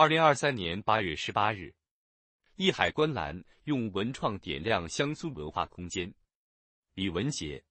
[0.00, 1.74] 二零二三年八月十八日，
[2.56, 6.10] 艺海观澜用文创点亮乡村文化空间。
[6.94, 7.62] 李文杰，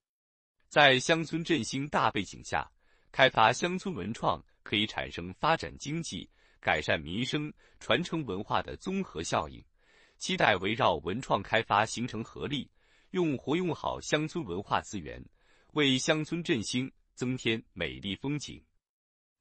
[0.67, 2.71] 在乡村振兴大背景下，
[3.11, 6.29] 开发乡村文创可以产生发展经济、
[6.59, 9.65] 改善民生、传承文化的综合效应。
[10.19, 12.69] 期待围绕文创开发形成合力，
[13.09, 15.19] 用活用好乡村文化资源，
[15.73, 18.63] 为乡村振兴增添美丽风景。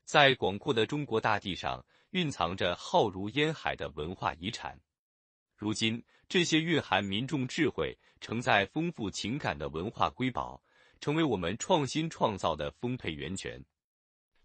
[0.06, 4.80] 在广阔的中国大地上，蕴藏着浩如烟海的文化遗产。
[5.56, 10.62] 如今，这些蕴含民众智慧、承载丰富情感的文化瑰宝，
[11.00, 13.62] 成为我们创新创造的丰沛源泉。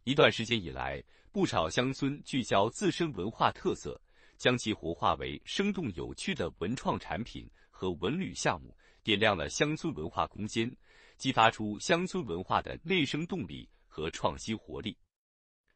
[0.03, 4.00] 一段时间以来，不少乡村聚焦自身文化特色。
[4.36, 10.70] 将其活化为生动有趣的文创产品和文旅项目，点亮了乡村文化空间，
[11.17, 14.98] 激发出乡村文化的内生动力和创新活力。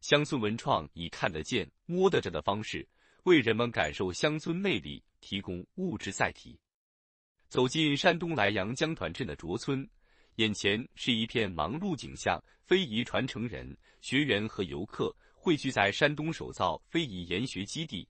[0.08, 2.88] 乡村文创以看得见、摸得着的方式，
[3.23, 6.58] 为人们感受乡村魅力提供物质载体。
[7.50, 9.85] 走进山东莱阳江团镇的卓村，
[10.35, 18.08] 眼前是一片忙碌景象，非遗传承人、学员和游客汇聚在山东首造非遗研学基地。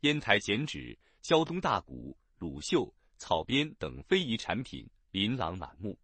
[0.00, 5.96] 烟台剪纸、胶东大鼓、鲁绣、草编等非遗产品琳琅满目。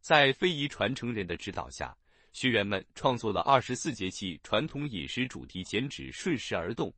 [0.00, 1.96] 在非遗传承人的指导下，
[2.32, 6.92] 学员们创作了二十四节气传统饮食主题剪纸，顺势而动，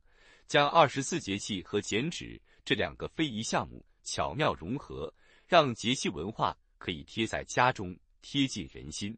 [0.47, 5.13] 将二十四节气和剪纸这两个非遗项目巧妙融合，
[5.47, 9.17] 让节气文化可以贴在家中，贴近人心。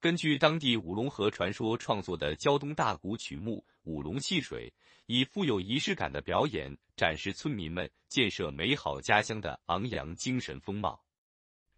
[0.00, 4.68] 根据当地五龙河传说创作的胶东大鼓曲目《五龙戏水》。
[5.08, 11.00] 以富有仪式感的表演展示村民们建设美好家乡的昂扬精神风貌。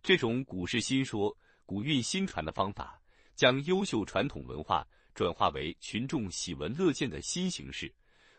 [0.02, 2.98] 这种古式新说、古韵新传的方法，
[3.38, 7.94] 将优秀传统文化转化为群众喜闻乐见的新形式，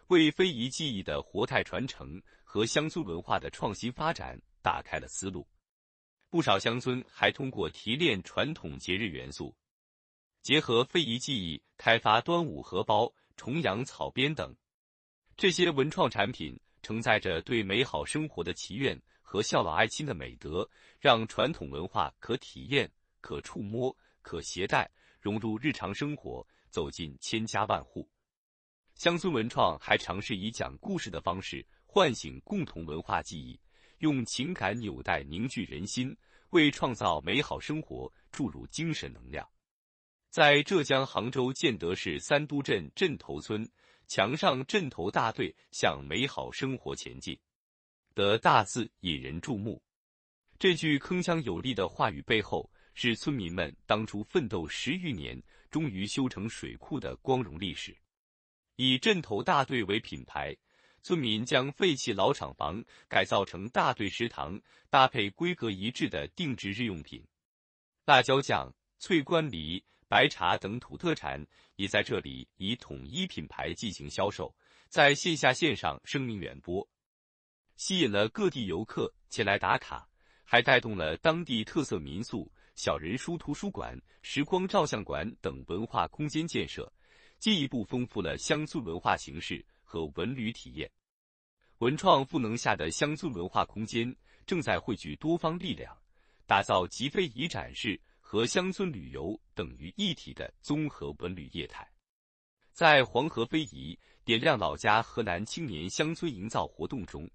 [0.08, 5.48] 为非遗技艺的活态传承和乡村文化的创新发展打开了思路。
[6.30, 9.56] 不少乡村还通过提炼传统节日元素，
[10.42, 14.54] 结合非遗技艺，开发端午荷包、重阳草编等。
[15.38, 28.10] 这些文创产品承载着对美好生活的祈愿和孝老爱亲的美德，让传统文化可体验、可触摸、可携带，融入日常生活，走进千家万户。
[28.96, 33.60] 乡村文创还尝试以讲故事的方式唤醒共同文化记忆，
[34.00, 36.16] 用情感纽带凝聚人心，
[36.50, 39.48] 为创造美好生活注入精神能量。
[40.30, 43.70] 在浙江杭州建德市三都镇镇头村。
[44.12, 47.40] 墙上“镇头大队向美好生活前进”
[48.16, 49.80] 的大字引人注目。
[50.58, 52.68] 这句铿锵有力的话语背后，
[53.02, 57.96] 是村民们当初奋斗十余年，终于修成水库的光荣历史。
[58.76, 60.54] 以“镇头大队”为品牌，
[61.02, 67.26] 村民将废弃老厂房改造成大队食堂，搭配规格一致的定制日用品，
[68.04, 69.82] 辣椒酱、脆关梨。
[70.10, 71.46] 白茶等土特产
[71.76, 74.54] 也在这里以统一品牌进行销售，
[74.90, 76.86] 在线下线上声名远播，
[77.78, 80.10] 吸引了各地游客前来打卡，
[80.44, 86.90] 还带动了当地特色民宿、小人书图书馆、时光照相馆等文化空间建设，
[87.38, 90.90] 进一步丰富了乡村文化形式和文旅体验。
[91.80, 95.94] 文创赋能下的乡村文化空间正在汇聚多方力量，
[96.48, 98.00] 打造集非遗展示。
[98.22, 101.86] 和乡村旅游等于一体的综合文旅业态，
[102.72, 107.28] 在黄河非遗点亮老家河南青年乡村营造活动中，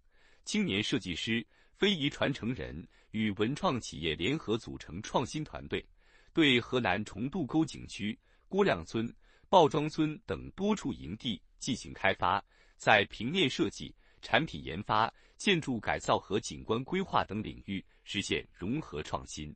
[0.45, 1.45] 青年设计师、
[1.77, 5.85] 非遗传承人与文创企业联合组成创新团队，
[6.33, 8.19] 对河南重渡沟景区、
[8.49, 9.13] 郭亮村、
[9.49, 12.43] 鲍庄村等多处营地进行开发，
[12.77, 19.55] 在平面设计、产品研发、建筑改造和景观规划等领域实现融合创新。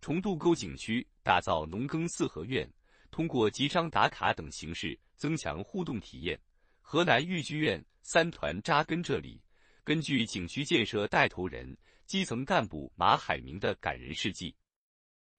[0.00, 2.70] 重渡沟景区打造农耕四合院，
[3.10, 6.38] 通过集章打卡等形式增强互动体验。
[6.80, 9.40] 河南豫剧院三团扎根这里，
[9.86, 14.52] 根据景区建设带头人、基层干部马海明的感人事迹，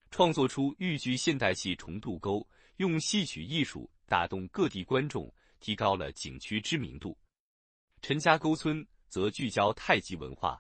[0.10, 2.38] 创作出豫剧现代戏《重渡沟》，
[2.78, 5.30] 用戏曲艺术打动各地观众，
[5.60, 7.18] 提高了景区知名度。
[8.02, 10.58] 陈家沟村则聚焦太极文化。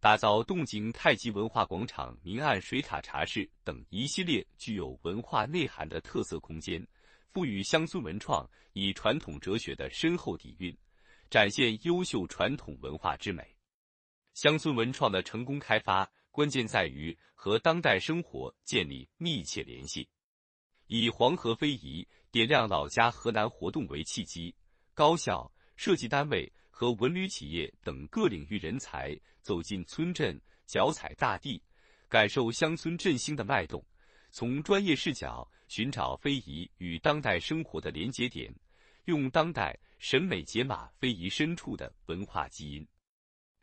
[0.00, 6.82] 打造洞景太极文化广场、明暗水塔茶室等一系列具有文化内涵的特色空间，
[7.28, 10.74] 赋予乡村文创以传统哲学的深厚底蕴，
[11.30, 13.56] 展现优秀传统文化之美。
[14.34, 20.08] 乡村文创的成功开发，关键在于和当代生活建立密切联系。
[20.86, 24.54] 以黄河非遗点亮老家河南活动为契机，
[24.94, 31.60] 高校、设计单位和文旅企业等各领域人才走进村镇，脚踩大地，
[32.08, 33.84] 感受乡村振兴的脉动，
[34.30, 38.54] 从专业视角寻找非遗与当代生活的连结点，
[39.06, 42.86] 用当代审美解码非遗深处的文化基因。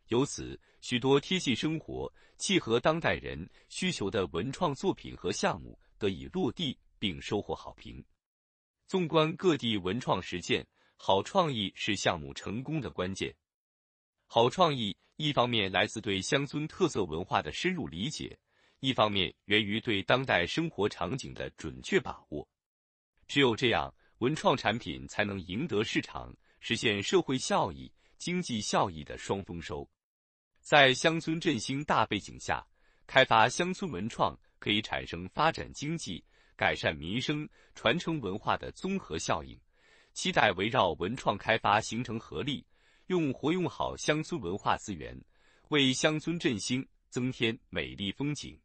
[0.07, 8.03] 由此，许多贴近生活、契合当代人需求的文创作品和项目得以落地并收获好评。
[8.85, 10.65] 纵观各地文创实践，
[10.97, 13.33] 好创意是项目成功的关键。
[14.27, 18.37] 好创意一方面来自对乡村特色文化的深入理解，
[18.79, 22.47] 一方面源于对当代生活场景的准确把握。
[23.27, 23.93] 只有这样，
[24.23, 29.85] 文创产品才能赢得市场，实现社会效益、经济效益的双丰收。
[30.61, 32.65] 在乡村振兴大背景下，
[33.05, 36.23] 开发乡村文创可以产生发展经济、
[36.55, 39.59] 改善民生、传承文化的综合效应。
[40.13, 42.65] 期待围绕文创开发形成合力，
[43.07, 45.21] 用活用好乡村文化资源，
[45.67, 48.57] 为乡村振兴增添美丽风景。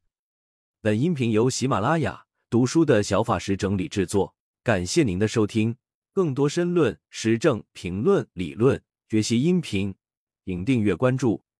[0.80, 4.32] 本音频由喜马拉雅读书的小法师整理制作，
[4.62, 5.76] 感谢您的收听。
[6.12, 9.94] 更多深论、时政评论、理论学习音频，
[10.44, 11.47] 请订阅关注。